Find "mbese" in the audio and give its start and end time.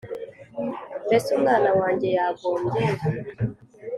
1.05-1.27